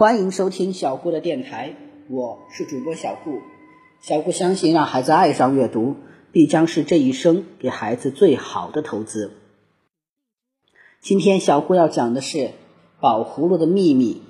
[0.00, 1.76] 欢迎收听小顾的电台，
[2.08, 3.42] 我是主播小顾。
[4.00, 5.96] 小顾相信，让孩子爱上阅读，
[6.32, 9.30] 必将是这一生给孩子最好的投资。
[11.02, 12.38] 今天小顾要讲的是
[12.98, 14.22] 《宝葫芦的秘密》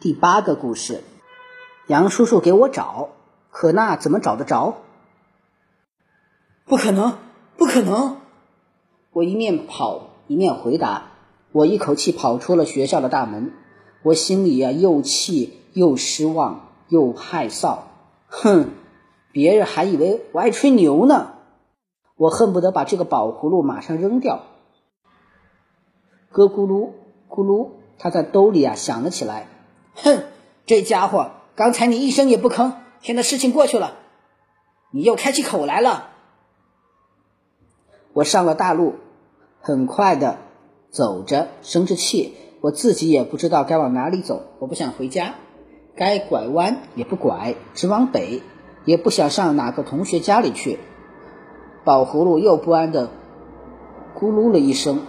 [0.00, 1.02] 第八个故事。
[1.88, 3.08] 杨叔叔给我找，
[3.50, 4.82] 可那怎么找得着？
[6.64, 7.18] 不可能，
[7.56, 8.18] 不可能！
[9.10, 11.08] 我一面跑一面回答。
[11.50, 13.52] 我一口气跑出了学校的大门，
[14.02, 17.78] 我心里呀又气又失望又害臊。
[18.26, 18.70] 哼，
[19.32, 21.34] 别人还以为我爱吹牛呢。
[22.16, 24.42] 我恨不得把这个宝葫芦马上扔掉。
[26.30, 26.90] 咯咕噜
[27.28, 29.48] 咕噜，他在兜里啊响了起来。
[29.94, 30.24] 哼，
[30.66, 33.98] 这家伙，刚才你一声也不吭，现在事情过去了，
[34.92, 36.10] 你又开起口来了。
[38.12, 38.94] 我上了大路，
[39.60, 40.38] 很快的
[40.90, 44.44] 走着，生着气，我自己也不知道该往哪里走。
[44.60, 45.34] 我不想回家，
[45.96, 48.40] 该拐弯也不拐，直往北，
[48.84, 50.78] 也不想上哪个同学家里去。
[51.84, 53.10] 宝葫芦又不安的
[54.16, 55.02] 咕噜了一声，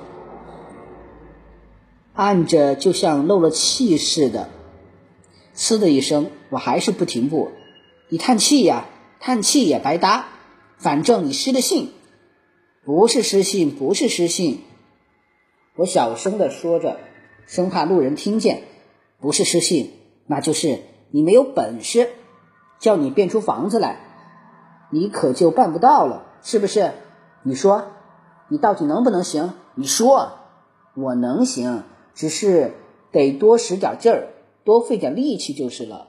[2.13, 4.49] 按着就像漏了气似的。
[5.55, 7.51] 呲的一声，我还是不停步。
[8.09, 8.87] 你叹气呀，
[9.19, 10.25] 叹气也白搭，
[10.77, 11.91] 反正你失了信。
[12.83, 14.61] 不是失信，不是失信。
[15.75, 16.97] 我小声的说着，
[17.45, 18.63] 生怕路人听见。
[19.19, 19.91] 不是失信，
[20.27, 20.79] 那就是
[21.11, 22.09] 你没有本事。
[22.79, 23.97] 叫你变出房子来，
[24.89, 26.91] 你可就办不到了，是不是？
[27.43, 27.85] 你说，
[28.49, 29.53] 你到底能不能行？
[29.75, 30.33] 你说，
[30.93, 32.73] 我能行，只是
[33.11, 34.27] 得多使点劲儿，
[34.65, 36.07] 多费点力气就是了。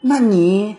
[0.00, 0.76] 那你，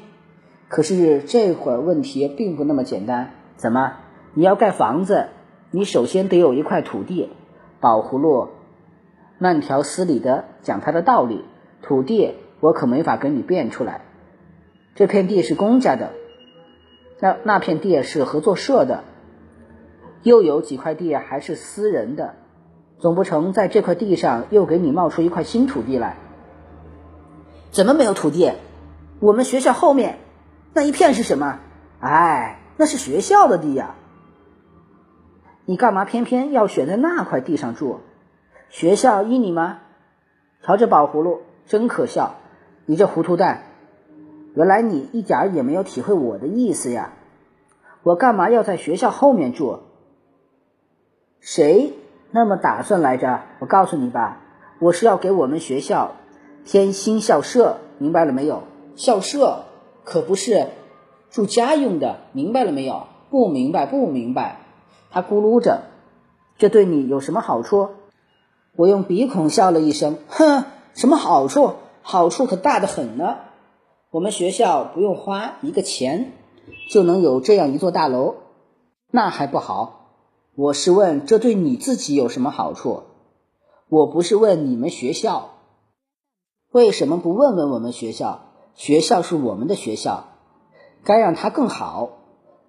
[0.68, 4.00] 可是这会儿问题并不那么简单，怎么？
[4.34, 5.30] 你要盖房子，
[5.72, 7.30] 你首先得有一块土地。
[7.80, 8.50] 宝葫芦
[9.42, 11.44] 慢条斯理的讲他的道理。
[11.82, 14.02] 土地我可没法给你变出来。
[14.94, 16.12] 这片地是公家的，
[17.20, 19.04] 那那片地是合作社的，
[20.22, 22.36] 又有几块地还是私人的。
[23.00, 26.18] 总不成在这块地上又给你冒出一块新土地来？
[27.72, 28.52] 怎么没有土地？
[29.20, 30.20] 我们学校后面
[30.76, 31.58] 那一片是什么？
[32.00, 33.96] 哎，那是学校的地呀。
[35.66, 38.02] 你干嘛偏偏要选在那块地上住？
[38.72, 39.80] 学校依你吗？
[40.64, 42.36] 瞧这宝葫芦，真可笑！
[42.86, 43.64] 你这糊涂蛋，
[44.56, 47.12] 原来你一点儿也没有体会我的意思呀！
[48.02, 49.80] 我干嘛要在学校后面住？
[51.42, 51.94] 谁
[52.32, 53.42] 那么打算来着？
[53.60, 54.40] 我告诉你吧，
[54.80, 56.14] 我是要给我们学校
[56.64, 58.64] 添新校舍，明白了没有？
[58.96, 59.66] 校舍
[60.06, 60.70] 可不是
[61.30, 63.08] 住家用的，明白了没有？
[63.30, 64.62] 不明白，不明白。
[65.10, 65.82] 他咕噜着，
[66.58, 67.90] 这对你有什么好处？
[68.76, 71.74] 我用鼻孔笑了一声，哼，什么好处？
[72.02, 73.38] 好处可大得很呢。
[74.10, 76.32] 我们学校不用花一个钱，
[76.90, 78.36] 就能有这样一座大楼，
[79.12, 80.08] 那还不好？
[80.56, 83.04] 我是问，这对你自己有什么好处？
[83.90, 85.50] 我不是问你们学校，
[86.72, 88.42] 为什么不问问我们学校？
[88.74, 90.26] 学校是我们的学校，
[91.04, 92.10] 该让它更好。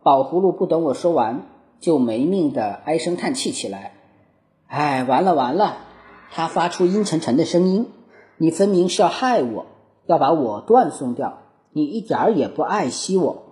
[0.02, 1.42] 宝葫芦不等我说完。
[1.80, 3.94] 就没命的唉声叹气起来，
[4.68, 5.78] 哎，完了完了！
[6.34, 7.90] 他发出阴沉沉的声音
[8.38, 9.66] ：“你分明是要害我，
[10.06, 11.40] 要把我断送掉！
[11.72, 13.42] 你一点儿也不爱惜我！”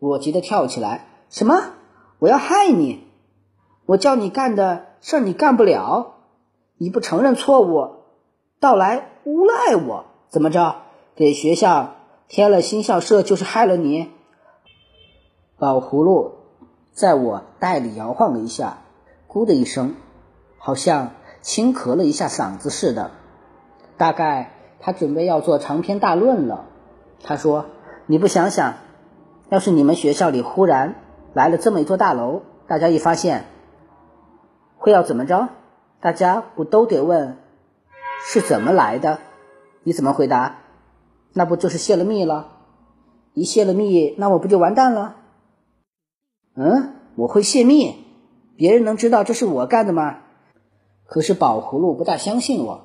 [0.00, 1.54] 我急得跳起来：“什么？
[2.18, 3.04] 我要害你？
[3.86, 6.14] 我叫你干的事你干不了？
[6.78, 7.90] 你不承认错误，
[8.58, 10.06] 倒来诬赖我？
[10.28, 10.82] 怎么着？
[11.14, 11.94] 给学校
[12.26, 14.10] 添了新校舍就是害了你？”
[15.58, 16.32] 宝葫芦。
[16.92, 18.78] 在我袋里摇晃了一下，
[19.28, 19.94] 咕的一声，
[20.56, 21.10] 好像
[21.46, 23.12] 轻咳了一下嗓子似的。
[23.96, 26.66] 大概他准备要做长篇大论了。
[27.22, 27.66] 他说
[28.06, 28.74] ：“你不想想，
[29.48, 30.96] 要是你们学校里忽然
[31.34, 33.44] 来了这么一座大楼，大家一发现，
[34.76, 35.48] 会要怎么着？
[36.00, 37.38] 大家不都得问
[38.26, 39.20] 是怎么来的？
[39.84, 40.58] 你怎么回答？
[41.32, 42.48] 那不就是泄了密了？
[43.34, 45.14] 一泄了密，那我不就完蛋了？”
[46.56, 48.04] 嗯，我会泄密，
[48.56, 50.22] 别人能知道这是我干的吗？
[51.06, 52.80] 可是宝葫芦不大相信我。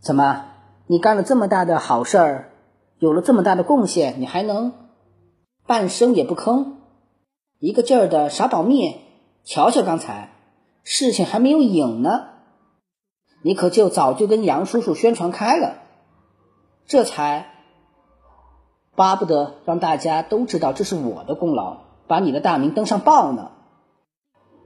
[0.00, 0.46] 怎么，
[0.86, 2.50] 你干了这么大的好事儿，
[2.98, 4.72] 有了这么大的贡献，你还能
[5.66, 6.72] 半声也不吭，
[7.58, 8.96] 一个劲儿的耍保密？
[9.44, 10.30] 瞧瞧刚才，
[10.82, 12.28] 事情还没有影呢，
[13.42, 15.78] 你可就早就跟杨叔叔宣传开了，
[16.86, 17.46] 这才
[18.94, 21.78] 巴不得让大家都知道这是我的功劳。
[22.08, 23.52] 把你的大名登上报呢，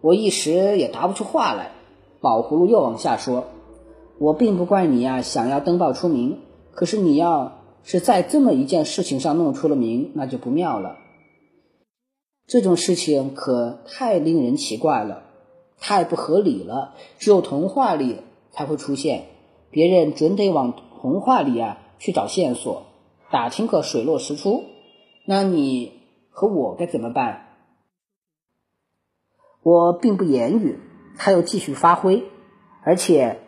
[0.01, 1.71] 我一时也答不出话来。
[2.27, 3.45] 宝葫芦又往下说
[4.19, 6.41] ：“我并不怪你呀，想要登报出名，
[6.73, 10.97] 可是你要是在这么一件事情上弄出了名，那就不妙了。
[12.49, 15.23] 这种事情可太令人奇怪了，
[15.79, 16.97] 太不合理了。
[17.21, 18.17] 只有童话里
[18.51, 19.27] 才会出现，
[19.71, 22.87] 别人准得往童话里啊去找线索，
[23.31, 24.65] 打听个水落石出。
[25.27, 25.93] 那你
[26.31, 27.47] 和我该怎么办？
[29.63, 30.81] 我并不言语，
[31.19, 32.25] 他又继续发挥，
[32.83, 33.41] 而且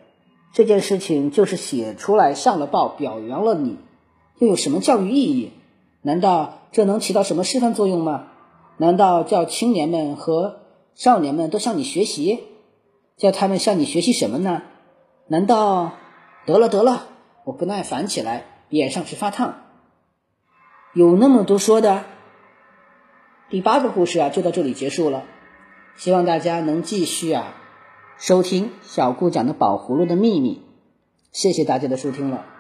[0.53, 3.79] 这件事情就是写出来上了报，表扬了你，
[4.39, 5.53] 又有什么教育意义？
[6.03, 8.29] 难道这能起到什么示范作用吗？
[8.77, 10.61] 难道叫青年们和
[10.95, 12.45] 少年们都向你学习？
[13.17, 14.63] 叫他们向你学习什么呢？
[15.27, 15.93] 难道
[16.47, 17.09] 得了得了，
[17.45, 19.63] 我不耐烦起来，脸上直发烫。
[20.95, 22.05] 有那么多说的。
[23.51, 25.25] 第八个故事啊，就到这里结束了。
[25.99, 27.57] 希望大家能继续啊
[28.19, 30.55] 收听小顾讲的《宝葫芦的秘密》。
[31.33, 32.58] 谢谢大家的收听了。